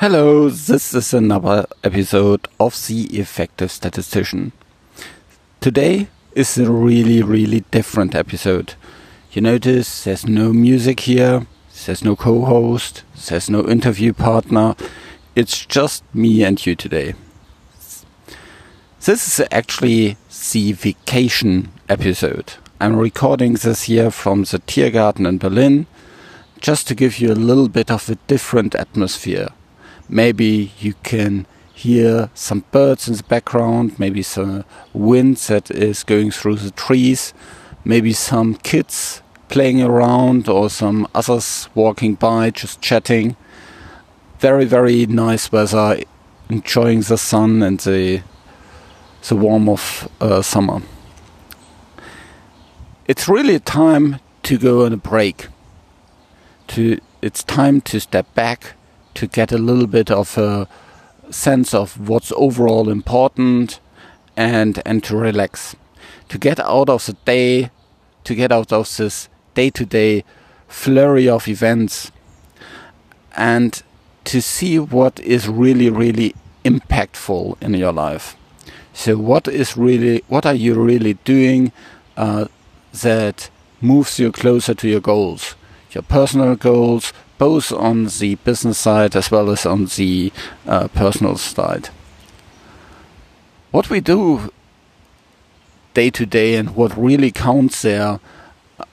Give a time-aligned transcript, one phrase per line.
[0.00, 4.52] Hello, this is another episode of The Effective Statistician.
[5.60, 8.74] Today is a really, really different episode.
[9.32, 11.48] You notice there's no music here,
[11.84, 14.76] there's no co host, there's no interview partner.
[15.34, 17.14] It's just me and you today.
[19.00, 20.16] This is actually
[20.52, 22.52] the vacation episode.
[22.80, 25.88] I'm recording this here from the Tiergarten in Berlin
[26.60, 29.48] just to give you a little bit of a different atmosphere
[30.08, 31.46] maybe you can
[31.78, 37.32] hear some birds in the background, maybe some wind that is going through the trees,
[37.84, 43.36] maybe some kids playing around or some others walking by just chatting.
[44.40, 46.00] Very, very nice weather,
[46.48, 48.22] enjoying the sun and the,
[49.28, 50.82] the warmth of uh, summer.
[53.06, 55.46] It's really time to go on a break.
[56.68, 58.74] To, it's time to step back
[59.18, 60.68] to get a little bit of a
[61.28, 63.80] sense of what's overall important
[64.36, 65.74] and and to relax.
[66.28, 67.70] To get out of the day
[68.22, 70.22] to get out of this day-to-day
[70.68, 72.12] flurry of events
[73.36, 73.82] and
[74.22, 76.32] to see what is really really
[76.64, 78.36] impactful in your life.
[78.92, 81.72] So what is really what are you really doing
[82.16, 82.46] uh,
[83.02, 85.56] that moves you closer to your goals?
[85.90, 90.32] Your personal goals both on the business side as well as on the
[90.66, 91.88] uh, personal side.
[93.70, 94.52] What we do
[95.94, 98.20] day to day and what really counts there,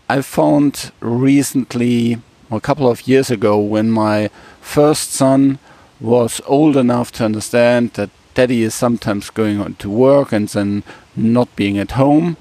[0.10, 2.22] I found recently,
[2.52, 4.30] a couple of years ago, when my
[4.62, 5.60] first son
[6.00, 10.84] was old enough to understand that daddy is sometimes going on to work and then
[11.16, 12.38] not being at home.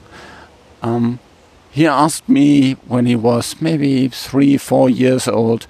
[0.82, 1.20] Um,
[1.70, 5.66] he asked me when he was maybe three, four years old,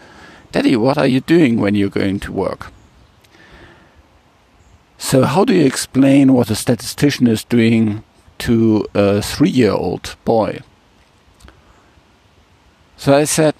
[0.55, 2.71] Daddy, what are you doing when you're going to work?
[4.99, 8.05] So, how do you explain what a statistician is doing
[8.39, 10.61] to a three year old boy?
[12.97, 13.57] So I said,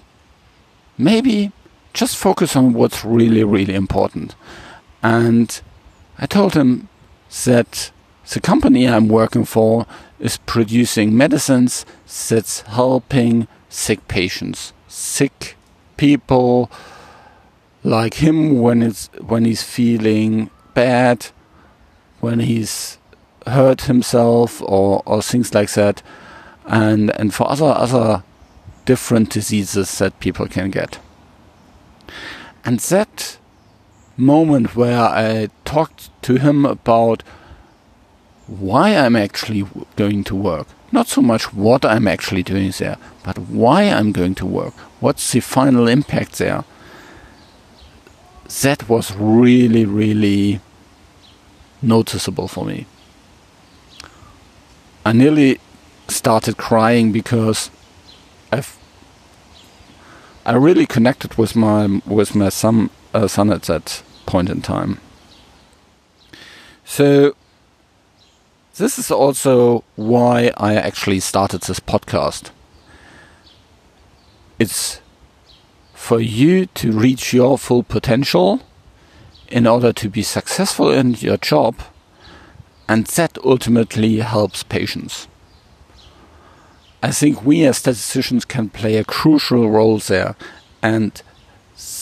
[0.97, 1.51] maybe
[1.95, 4.37] just focus on what's really, really important.
[5.03, 5.61] And
[6.17, 6.89] I told him
[7.45, 7.91] that
[8.31, 9.85] the company I'm working for
[10.21, 11.85] is producing medicines
[12.29, 15.57] that's helping sick patients, sick
[15.97, 16.71] people
[17.83, 21.27] like him when it's when he's feeling bad,
[22.21, 22.99] when he's
[23.47, 26.03] hurt himself or, or things like that,
[26.67, 28.23] and and for other other
[28.85, 30.99] different diseases that people can get.
[32.65, 33.39] And that
[34.17, 37.23] moment where I talked to him about
[38.47, 39.67] why I'm actually
[39.97, 44.35] going to work, not so much what I'm actually doing there, but why I'm going
[44.37, 46.65] to work, what's the final impact there
[48.63, 50.61] that was really, really
[51.83, 52.87] noticeable for me.
[55.05, 55.61] I nearly
[56.09, 57.71] started crying because
[58.53, 58.79] I've
[60.47, 65.01] I really connected with my with my son uh, son at that point in time.
[66.85, 67.35] So
[68.77, 72.51] this is also why I actually started this podcast.
[74.59, 75.01] It's
[75.93, 78.61] for you to reach your full potential
[79.49, 81.77] in order to be successful in your job,
[82.89, 85.29] and that ultimately helps patients.
[87.03, 90.35] I think we as statisticians can play a crucial role there,
[90.83, 91.23] and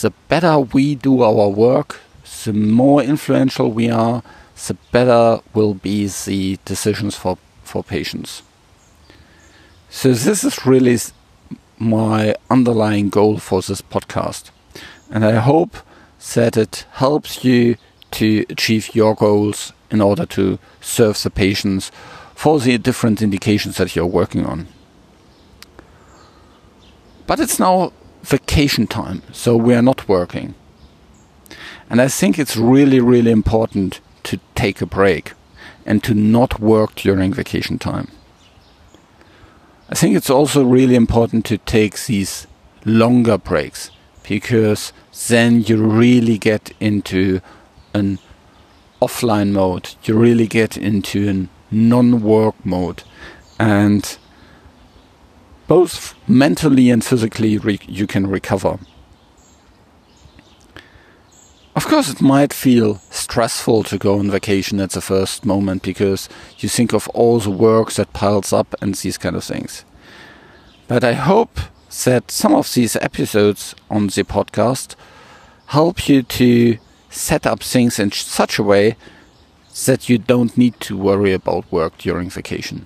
[0.01, 1.99] the better we do our work,
[2.45, 4.23] the more influential we are,
[4.67, 8.43] the better will be the decisions for, for patients.
[9.89, 10.97] So, this is really
[11.77, 14.49] my underlying goal for this podcast.
[15.09, 15.77] And I hope
[16.33, 17.75] that it helps you
[18.11, 21.91] to achieve your goals in order to serve the patients
[22.33, 24.67] for the different indications that you're working on.
[27.27, 27.93] But it's now
[28.23, 30.55] vacation time, so we are not working.
[31.89, 33.99] And I think it's really, really important
[34.63, 35.33] take a break
[35.85, 38.07] and to not work during vacation time.
[39.89, 42.47] I think it's also really important to take these
[42.85, 43.91] longer breaks
[44.29, 44.93] because
[45.27, 47.41] then you really get into
[47.93, 48.19] an
[49.01, 49.95] offline mode.
[50.05, 51.35] You really get into a
[51.75, 53.03] non-work mode,
[53.59, 54.17] and
[55.67, 57.59] both mentally and physically
[57.99, 58.79] you can recover.
[61.75, 63.01] Of course, it might feel
[63.33, 67.49] stressful to go on vacation at the first moment because you think of all the
[67.49, 69.83] work that piles up and these kind of things.
[70.87, 71.59] But I hope
[72.05, 74.93] that some of these episodes on the podcast
[75.65, 76.77] help you to
[77.09, 78.97] set up things in such a way
[79.87, 82.85] that you don't need to worry about work during vacation.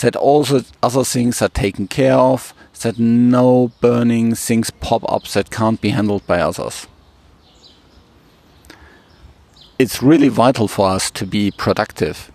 [0.00, 5.24] That all the other things are taken care of, that no burning things pop up
[5.34, 6.86] that can't be handled by others.
[9.82, 12.30] It's really vital for us to be productive.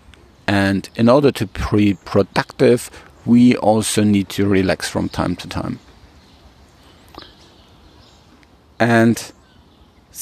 [0.48, 2.92] And in order to be productive,
[3.26, 5.80] we also need to relax from time to time.
[8.82, 9.32] And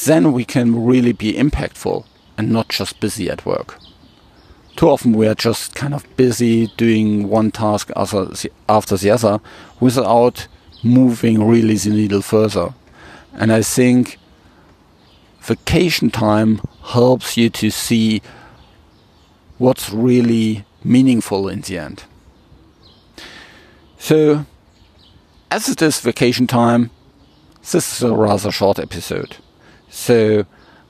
[0.06, 2.06] then we can really be impactful
[2.38, 3.80] and not just busy at work.
[4.76, 9.42] Too often we are just kind of busy doing one task after the other
[9.80, 10.48] without
[10.84, 12.76] moving really the needle further.
[13.34, 14.20] And I think
[15.46, 18.22] vacation time helps you to see
[19.60, 22.04] what's really meaningful in the end.
[24.00, 24.46] So,
[25.52, 26.90] as it is vacation time,
[27.62, 29.38] this is a rather short episode.
[29.90, 30.46] So,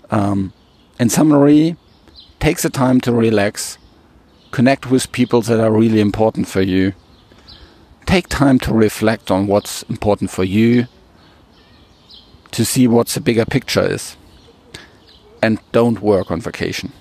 [0.10, 0.54] um,
[1.00, 1.76] in summary,
[2.40, 3.78] take the time to relax,
[4.52, 6.94] connect with people that are really important for you,
[8.06, 10.88] take time to reflect on what's important for you,
[12.52, 14.16] to see what the bigger picture is,
[15.46, 16.92] and don't work on vacation.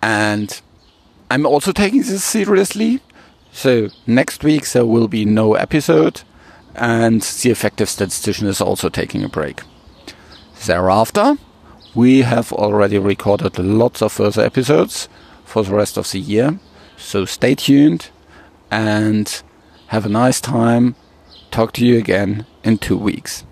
[0.00, 0.60] And
[1.30, 3.00] I'm also taking this seriously.
[3.52, 6.22] So next week there will be no episode,
[6.74, 9.60] and the effective statistician is also taking a break.
[10.64, 11.36] Thereafter,
[11.94, 15.08] we have already recorded lots of further episodes
[15.44, 16.58] for the rest of the year.
[16.96, 18.08] So stay tuned
[18.70, 19.42] and
[19.88, 20.94] have a nice time.
[21.50, 23.44] Talk to you again in two weeks.